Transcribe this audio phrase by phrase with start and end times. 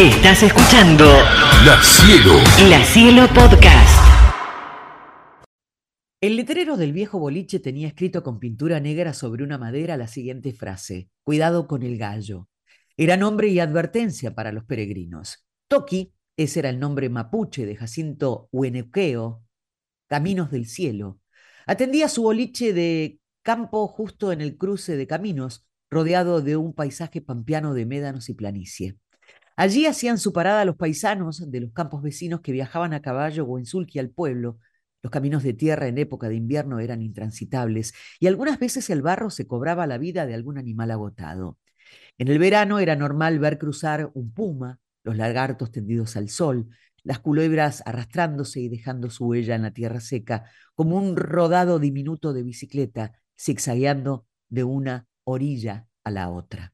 [0.00, 1.04] Estás escuchando
[1.66, 2.38] La Cielo.
[2.70, 4.00] La Cielo Podcast.
[6.22, 10.54] El letrero del viejo boliche tenía escrito con pintura negra sobre una madera la siguiente
[10.54, 12.48] frase: Cuidado con el gallo.
[12.96, 15.46] Era nombre y advertencia para los peregrinos.
[15.68, 19.44] Toki, ese era el nombre mapuche de Jacinto Huenequeo,
[20.06, 21.20] Caminos del Cielo.
[21.66, 27.20] Atendía su boliche de campo justo en el cruce de caminos, rodeado de un paisaje
[27.20, 28.96] pampeano de médanos y planicie.
[29.60, 33.58] Allí hacían su parada los paisanos de los campos vecinos que viajaban a caballo o
[33.58, 34.58] en sulky al pueblo.
[35.02, 39.28] Los caminos de tierra en época de invierno eran intransitables y algunas veces el barro
[39.28, 41.58] se cobraba la vida de algún animal agotado.
[42.16, 46.70] En el verano era normal ver cruzar un puma, los lagartos tendidos al sol,
[47.02, 52.32] las culebras arrastrándose y dejando su huella en la tierra seca, como un rodado diminuto
[52.32, 56.72] de bicicleta, zigzagueando de una orilla a la otra.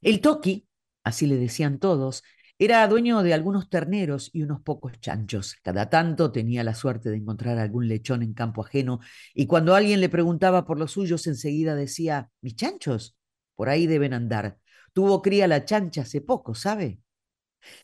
[0.00, 0.68] El toqui,
[1.06, 2.24] así le decían todos,
[2.58, 5.54] era dueño de algunos terneros y unos pocos chanchos.
[5.62, 8.98] Cada tanto tenía la suerte de encontrar algún lechón en campo ajeno
[9.32, 13.16] y cuando alguien le preguntaba por los suyos enseguida decía, mis chanchos,
[13.54, 14.58] por ahí deben andar.
[14.92, 16.98] Tuvo cría la chancha hace poco, ¿sabe?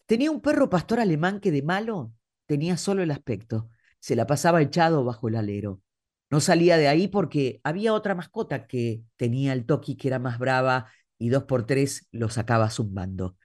[0.06, 2.12] Tenía un perro pastor alemán que de malo
[2.46, 3.70] tenía solo el aspecto.
[4.00, 5.80] Se la pasaba echado bajo el alero.
[6.28, 10.38] No salía de ahí porque había otra mascota que tenía el Toki que era más
[10.40, 10.90] brava
[11.22, 13.36] y dos por tres lo sacaba zumbando.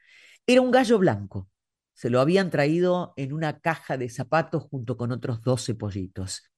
[0.47, 1.47] Era un gallo blanco.
[1.94, 6.50] Se lo habían traído en una caja de zapatos junto con otros doce pollitos.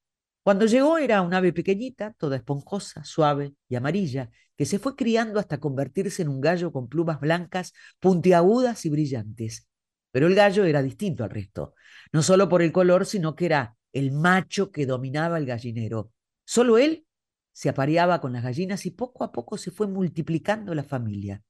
[0.44, 5.42] Cuando llegó era un ave pequeñita, toda esponjosa, suave y amarilla, que se fue criando
[5.42, 9.68] hasta convertirse en un gallo con plumas blancas, puntiagudas y brillantes.
[10.12, 11.74] Pero el gallo era distinto al resto,
[12.14, 16.12] no solo por el color, sino que era el macho que dominaba el gallinero,
[16.46, 17.06] Solo él
[17.52, 21.44] se apareaba con las gallinas y poco a poco se fue multiplicando la familia.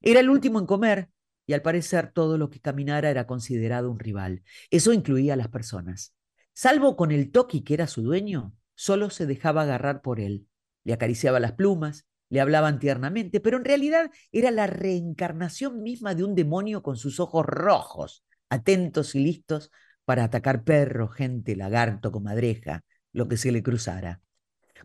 [0.00, 1.10] Era el último en comer
[1.46, 4.42] y al parecer todo lo que caminara era considerado un rival.
[4.70, 6.14] Eso incluía a las personas.
[6.52, 10.46] Salvo con el Toki, que era su dueño, solo se dejaba agarrar por él.
[10.84, 16.24] Le acariciaba las plumas, le hablaban tiernamente, pero en realidad era la reencarnación misma de
[16.24, 19.70] un demonio con sus ojos rojos, atentos y listos
[20.04, 24.20] para atacar perro, gente, lagarto, comadreja, lo que se le cruzara.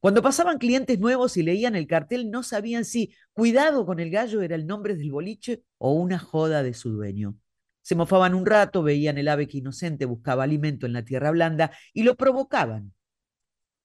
[0.02, 4.42] Cuando pasaban clientes nuevos y leían el cartel, no sabían si cuidado con el gallo
[4.42, 7.36] era el nombre del boliche o una joda de su dueño.
[7.82, 11.72] Se mofaban un rato, veían el ave que inocente buscaba alimento en la tierra blanda
[11.94, 12.94] y lo provocaban.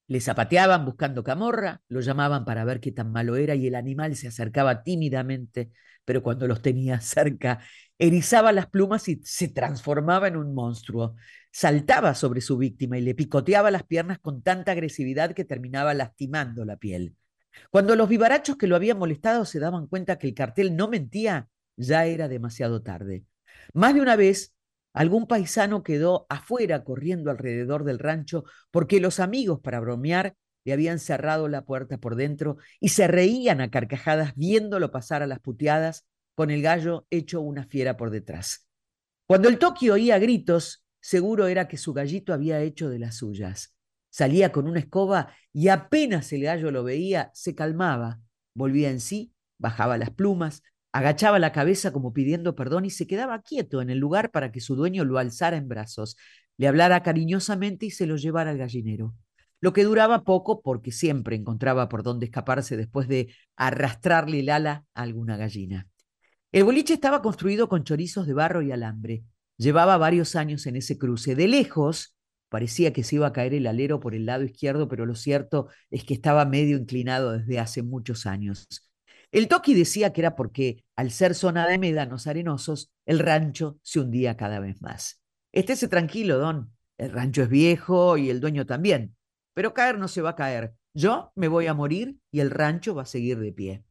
[0.06, 4.16] Le zapateaban buscando camorra, lo llamaban para ver qué tan malo era y el animal
[4.16, 5.70] se acercaba tímidamente,
[6.04, 7.60] pero cuando los tenía cerca,
[8.00, 11.14] erizaba las plumas y se transformaba en un monstruo
[11.52, 16.64] saltaba sobre su víctima y le picoteaba las piernas con tanta agresividad que terminaba lastimando
[16.64, 17.14] la piel.
[17.70, 21.48] Cuando los vivarachos que lo habían molestado se daban cuenta que el cartel no mentía,
[21.76, 23.24] ya era demasiado tarde.
[23.74, 24.54] Más de una vez,
[24.92, 30.98] algún paisano quedó afuera corriendo alrededor del rancho porque los amigos, para bromear, le habían
[30.98, 36.06] cerrado la puerta por dentro y se reían a carcajadas viéndolo pasar a las puteadas
[36.40, 38.66] con el gallo hecho una fiera por detrás.
[39.26, 43.76] Cuando el Tokio oía gritos, Seguro era que su gallito había hecho de las suyas.
[44.08, 48.22] Salía con una escoba y apenas el gallo lo veía, se calmaba,
[48.54, 50.62] volvía en sí, bajaba las plumas,
[50.92, 54.62] agachaba la cabeza como pidiendo perdón y se quedaba quieto en el lugar para que
[54.62, 56.16] su dueño lo alzara en brazos,
[56.56, 59.14] le hablara cariñosamente y se lo llevara al gallinero.
[59.60, 64.86] Lo que duraba poco porque siempre encontraba por dónde escaparse después de arrastrarle el ala
[64.94, 65.86] a alguna gallina.
[66.52, 69.22] El boliche estaba construido con chorizos de barro y alambre.
[69.56, 71.36] Llevaba varios años en ese cruce.
[71.36, 72.16] De lejos
[72.48, 75.68] parecía que se iba a caer el alero por el lado izquierdo, pero lo cierto
[75.90, 78.66] es que estaba medio inclinado desde hace muchos años.
[79.30, 84.00] El Toki decía que era porque, al ser zona de médanos arenosos, el rancho se
[84.00, 85.22] hundía cada vez más.
[85.52, 86.72] Estése tranquilo, don.
[86.98, 89.14] El rancho es viejo y el dueño también.
[89.54, 90.74] Pero caer no se va a caer.
[90.94, 93.84] Yo me voy a morir y el rancho va a seguir de pie.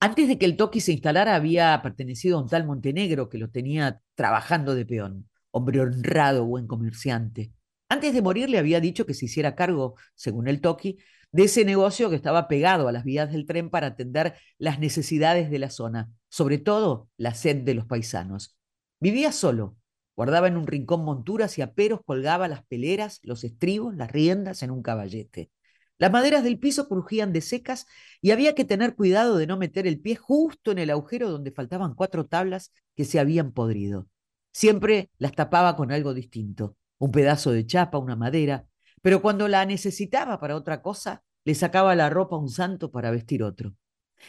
[0.00, 3.50] Antes de que el Toki se instalara, había pertenecido a un tal Montenegro que lo
[3.50, 7.52] tenía trabajando de peón, hombre honrado, buen comerciante.
[7.88, 10.98] Antes de morir le había dicho que se hiciera cargo, según el Toki,
[11.32, 15.50] de ese negocio que estaba pegado a las vías del tren para atender las necesidades
[15.50, 18.56] de la zona, sobre todo la sed de los paisanos.
[19.00, 19.76] Vivía solo,
[20.14, 24.70] guardaba en un rincón monturas y aperos colgaba las peleras, los estribos, las riendas en
[24.70, 25.50] un caballete.
[25.98, 27.86] Las maderas del piso crujían de secas
[28.20, 31.50] y había que tener cuidado de no meter el pie justo en el agujero donde
[31.50, 34.06] faltaban cuatro tablas que se habían podrido.
[34.52, 38.66] Siempre las tapaba con algo distinto, un pedazo de chapa, una madera,
[39.02, 43.10] pero cuando la necesitaba para otra cosa, le sacaba la ropa a un santo para
[43.10, 43.74] vestir otro.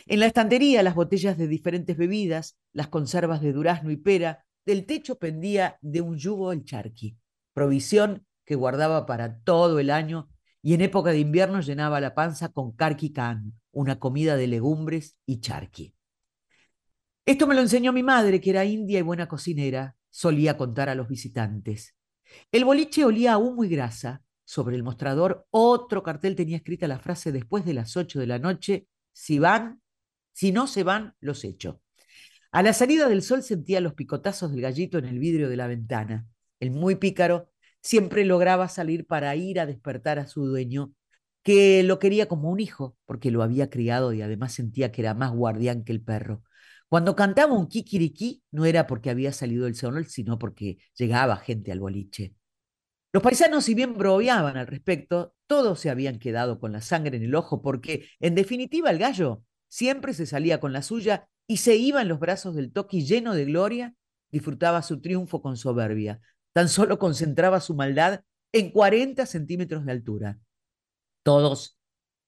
[0.05, 4.85] En la estantería, las botellas de diferentes bebidas, las conservas de durazno y pera, del
[4.85, 7.17] techo pendía de un yugo el charqui,
[7.53, 10.29] provisión que guardaba para todo el año
[10.61, 15.17] y en época de invierno llenaba la panza con carqui can, una comida de legumbres
[15.25, 15.93] y charqui.
[17.25, 20.95] Esto me lo enseñó mi madre, que era india y buena cocinera, solía contar a
[20.95, 21.95] los visitantes.
[22.51, 24.23] El boliche olía a humo y grasa.
[24.43, 28.39] Sobre el mostrador otro cartel tenía escrita la frase después de las ocho de la
[28.39, 29.83] noche, si van,
[30.33, 31.81] si no se van, los echo.
[32.51, 35.67] A la salida del sol sentía los picotazos del gallito en el vidrio de la
[35.67, 36.25] ventana.
[36.59, 37.51] El muy pícaro
[37.81, 40.93] siempre lograba salir para ir a despertar a su dueño,
[41.43, 45.13] que lo quería como un hijo, porque lo había criado y además sentía que era
[45.13, 46.43] más guardián que el perro.
[46.89, 51.71] Cuando cantaba un kikiriki, no era porque había salido el sol, sino porque llegaba gente
[51.71, 52.33] al boliche.
[53.13, 57.23] Los paisanos, si bien broviaban al respecto, todos se habían quedado con la sangre en
[57.23, 61.75] el ojo, porque, en definitiva, el gallo siempre se salía con la suya y se
[61.75, 63.95] iba en los brazos del toqui lleno de gloria,
[64.31, 66.21] disfrutaba su triunfo con soberbia.
[66.53, 70.39] Tan solo concentraba su maldad en 40 centímetros de altura.
[71.23, 71.77] Todos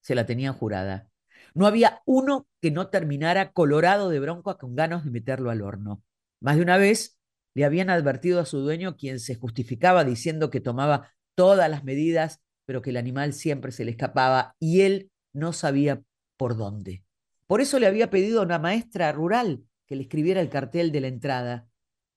[0.01, 1.07] se la tenían jurada.
[1.53, 6.03] No había uno que no terminara colorado de bronca con ganas de meterlo al horno.
[6.39, 7.17] Más de una vez
[7.53, 12.41] le habían advertido a su dueño, quien se justificaba diciendo que tomaba todas las medidas,
[12.65, 16.01] pero que el animal siempre se le escapaba y él no sabía
[16.37, 17.03] por dónde.
[17.47, 21.01] Por eso le había pedido a una maestra rural que le escribiera el cartel de
[21.01, 21.67] la entrada.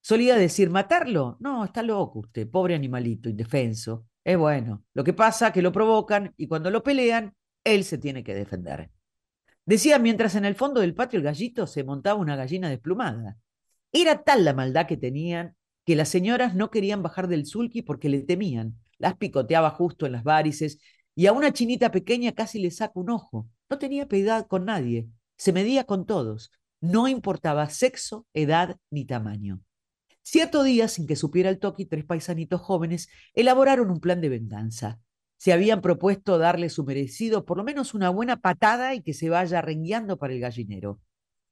[0.06, 1.38] Solía decir, ¿matarlo?
[1.40, 4.04] No, está loco usted, pobre animalito, indefenso.
[4.22, 4.84] Es bueno.
[4.92, 7.34] Lo que pasa que lo provocan y cuando lo pelean,
[7.64, 8.90] él se tiene que defender.
[9.64, 13.38] Decía mientras en el fondo del patio el gallito se montaba una gallina desplumada.
[13.92, 15.56] Era tal la maldad que tenían
[15.86, 18.78] que las señoras no querían bajar del sulky porque le temían.
[18.98, 20.80] Las picoteaba justo en las varices
[21.14, 23.48] y a una chinita pequeña casi le saca un ojo.
[23.70, 25.08] No tenía piedad con nadie,
[25.38, 26.52] se medía con todos.
[26.82, 29.62] No importaba sexo, edad ni tamaño.
[30.24, 35.00] Cierto día, sin que supiera el toqui, tres paisanitos jóvenes elaboraron un plan de venganza
[35.44, 39.28] se habían propuesto darle su merecido, por lo menos una buena patada y que se
[39.28, 41.00] vaya rengueando para el gallinero.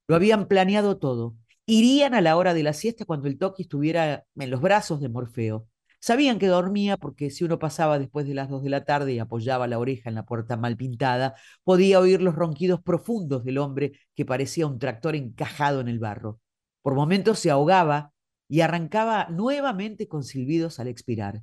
[0.09, 1.37] Lo habían planeado todo.
[1.67, 5.11] Irían a la hora de la siesta cuando el Toki estuviera en los brazos de
[5.11, 5.69] Morfeo.
[6.01, 9.19] Sabían que dormía porque si uno pasaba después de las dos de la tarde y
[9.19, 13.93] apoyaba la oreja en la puerta mal pintada, podía oír los ronquidos profundos del hombre
[14.15, 16.41] que parecía un tractor encajado en el barro.
[16.81, 18.12] Por momentos se ahogaba
[18.53, 21.41] y arrancaba nuevamente con silbidos al expirar.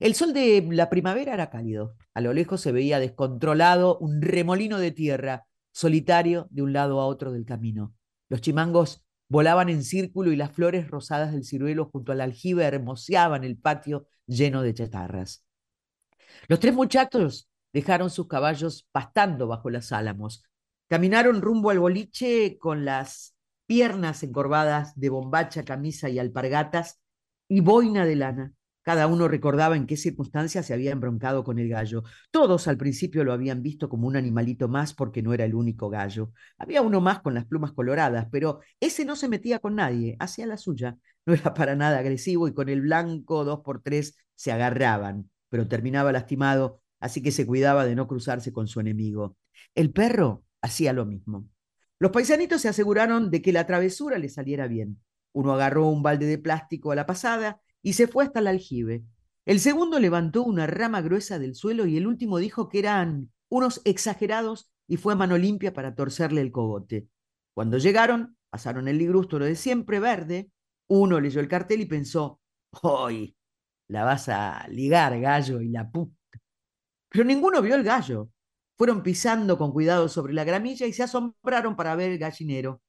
[0.00, 1.94] El sol de la primavera era cálido.
[2.14, 7.06] A lo lejos se veía descontrolado un remolino de tierra, solitario de un lado a
[7.06, 7.94] otro del camino.
[8.28, 13.44] Los chimangos volaban en círculo y las flores rosadas del ciruelo junto al aljibe hermoseaban
[13.44, 15.46] el patio lleno de chatarras.
[16.48, 20.42] Los tres muchachos dejaron sus caballos pastando bajo las álamos.
[20.88, 23.36] Caminaron rumbo al boliche con las
[23.72, 27.00] piernas encorvadas de bombacha, camisa y alpargatas
[27.48, 28.52] y boina de lana.
[28.82, 32.02] Cada uno recordaba en qué circunstancias se había embroncado con el gallo.
[32.30, 35.88] Todos al principio lo habían visto como un animalito más porque no era el único
[35.88, 36.32] gallo.
[36.58, 40.44] Había uno más con las plumas coloradas, pero ese no se metía con nadie, hacía
[40.44, 40.98] la suya.
[41.24, 45.66] No era para nada agresivo y con el blanco dos por tres se agarraban, pero
[45.66, 49.38] terminaba lastimado, así que se cuidaba de no cruzarse con su enemigo.
[49.74, 51.48] El perro hacía lo mismo.
[52.02, 55.00] Los paisanitos se aseguraron de que la travesura le saliera bien.
[55.32, 59.04] Uno agarró un balde de plástico a la pasada y se fue hasta el aljibe.
[59.44, 63.80] El segundo levantó una rama gruesa del suelo y el último dijo que eran unos
[63.84, 67.06] exagerados y fue a mano limpia para torcerle el cogote.
[67.54, 70.50] Cuando llegaron, pasaron el ligrústolo de siempre verde,
[70.88, 72.40] uno leyó el cartel y pensó,
[72.82, 73.36] ¡Hoy!
[73.86, 76.16] La vas a ligar, gallo, y la puta.
[77.10, 78.31] Pero ninguno vio el gallo.
[78.82, 82.82] Fueron pisando con cuidado sobre la gramilla y se asombraron para ver el gallinero.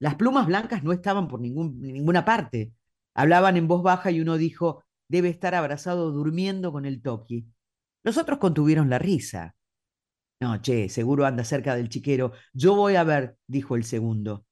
[0.00, 2.72] Las plumas blancas no estaban por ningún, ninguna parte.
[3.14, 7.46] Hablaban en voz baja y uno dijo, debe estar abrazado durmiendo con el toqui.
[8.02, 9.54] Los otros contuvieron la risa.
[10.40, 12.32] No, che, seguro anda cerca del chiquero.
[12.52, 14.44] Yo voy a ver, dijo el segundo.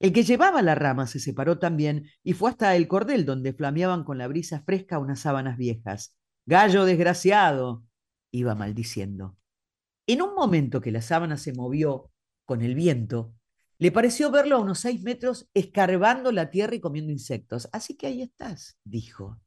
[0.00, 4.02] El que llevaba la rama se separó también y fue hasta el cordel donde flameaban
[4.02, 6.16] con la brisa fresca unas sábanas viejas.
[6.44, 7.84] Gallo desgraciado,
[8.32, 9.37] iba maldiciendo.
[10.08, 12.10] En un momento que la sábana se movió
[12.46, 13.34] con el viento,
[13.76, 17.68] le pareció verlo a unos seis metros escarbando la tierra y comiendo insectos.
[17.72, 19.38] Así que ahí estás, dijo.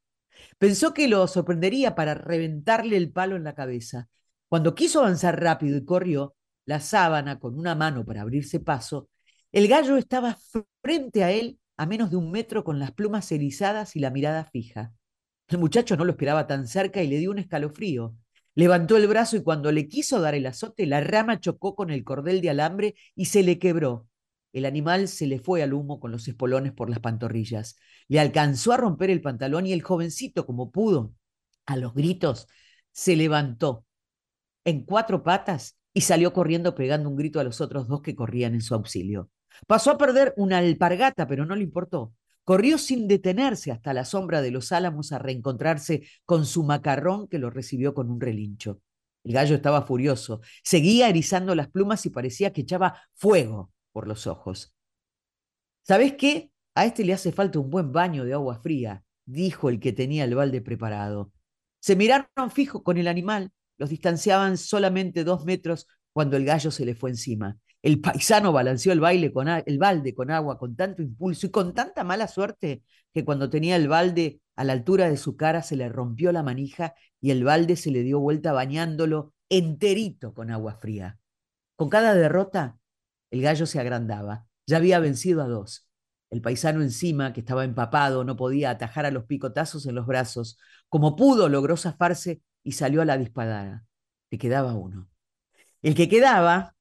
[0.59, 4.07] Pensó que lo sorprendería para reventarle el palo en la cabeza.
[4.49, 9.09] Cuando quiso avanzar rápido y corrió, la sábana con una mano para abrirse paso,
[9.51, 10.37] el gallo estaba
[10.83, 14.45] frente a él a menos de un metro con las plumas erizadas y la mirada
[14.45, 14.93] fija.
[15.47, 18.15] El muchacho no lo esperaba tan cerca y le dio un escalofrío.
[18.53, 22.03] Levantó el brazo y cuando le quiso dar el azote, la rama chocó con el
[22.03, 24.07] cordel de alambre y se le quebró.
[24.53, 27.77] El animal se le fue al humo con los espolones por las pantorrillas.
[28.09, 31.13] Le alcanzó a romper el pantalón y el jovencito, como pudo,
[31.65, 32.47] a los gritos,
[32.91, 33.85] se levantó
[34.65, 38.53] en cuatro patas y salió corriendo pegando un grito a los otros dos que corrían
[38.53, 39.29] en su auxilio.
[39.67, 42.13] Pasó a perder una alpargata, pero no le importó.
[42.51, 47.39] Corrió sin detenerse hasta la sombra de los álamos a reencontrarse con su macarrón que
[47.39, 48.81] lo recibió con un relincho.
[49.23, 54.27] El gallo estaba furioso, seguía erizando las plumas y parecía que echaba fuego por los
[54.27, 54.75] ojos.
[55.83, 56.51] ¿Sabes qué?
[56.75, 60.25] A este le hace falta un buen baño de agua fría, dijo el que tenía
[60.25, 61.31] el balde preparado.
[61.79, 66.83] Se miraron fijo con el animal, los distanciaban solamente dos metros cuando el gallo se
[66.83, 67.57] le fue encima.
[67.81, 71.73] El paisano balanceó el, baile con el balde con agua con tanto impulso y con
[71.73, 72.83] tanta mala suerte
[73.13, 76.43] que cuando tenía el balde a la altura de su cara se le rompió la
[76.43, 81.19] manija y el balde se le dio vuelta bañándolo enterito con agua fría.
[81.75, 82.77] Con cada derrota,
[83.31, 84.45] el gallo se agrandaba.
[84.67, 85.87] Ya había vencido a dos.
[86.29, 90.57] El paisano encima, que estaba empapado, no podía atajar a los picotazos en los brazos.
[90.87, 93.85] Como pudo, logró zafarse y salió a la disparada.
[94.29, 95.09] Le quedaba uno.
[95.81, 96.75] El que quedaba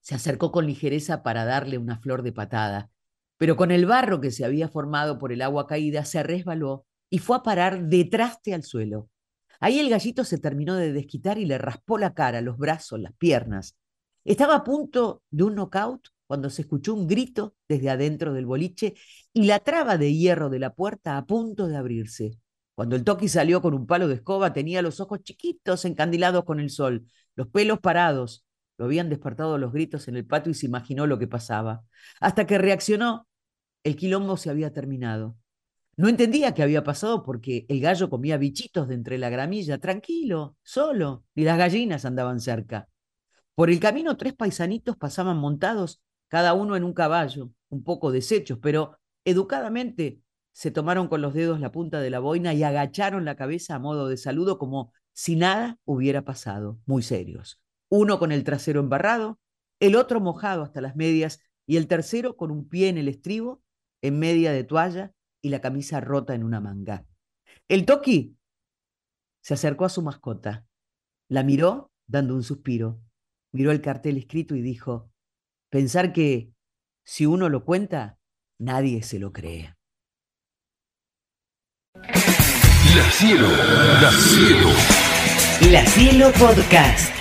[0.00, 2.90] se acercó con ligereza para darle una flor de patada,
[3.38, 7.18] pero con el barro que se había formado por el agua caída se resbaló y
[7.18, 9.08] fue a parar detraste al suelo.
[9.60, 13.12] Ahí el gallito se terminó de desquitar y le raspó la cara, los brazos, las
[13.14, 13.76] piernas.
[14.24, 18.94] Estaba a punto de un knockout cuando se escuchó un grito desde adentro del boliche
[19.32, 22.38] y la traba de hierro de la puerta a punto de abrirse.
[22.74, 26.60] Cuando el Toki salió con un palo de escoba, tenía los ojos chiquitos encandilados con
[26.60, 28.44] el sol, los pelos parados.
[28.80, 31.84] Lo habían despertado los gritos en el patio y se imaginó lo que pasaba.
[32.18, 33.28] Hasta que reaccionó,
[33.84, 35.36] el quilombo se había terminado.
[35.96, 40.56] No entendía qué había pasado porque el gallo comía bichitos de entre la gramilla, tranquilo,
[40.62, 42.88] solo, y las gallinas andaban cerca.
[43.54, 48.60] Por el camino tres paisanitos pasaban montados, cada uno en un caballo, un poco deshechos,
[48.62, 50.22] pero educadamente
[50.52, 53.78] se tomaron con los dedos la punta de la boina y agacharon la cabeza a
[53.78, 57.60] modo de saludo como si nada hubiera pasado, muy serios.
[57.90, 59.40] Uno con el trasero embarrado,
[59.80, 63.62] el otro mojado hasta las medias y el tercero con un pie en el estribo,
[64.00, 67.04] en media de toalla y la camisa rota en una manga.
[67.68, 68.36] El Toki
[69.42, 70.66] se acercó a su mascota,
[71.28, 73.00] la miró dando un suspiro,
[73.52, 75.10] miró el cartel escrito y dijo,
[75.68, 76.52] pensar que
[77.04, 78.18] si uno lo cuenta,
[78.58, 79.74] nadie se lo cree.
[81.94, 84.68] La Cielo, La Cielo.
[85.70, 87.19] La Cielo Podcast.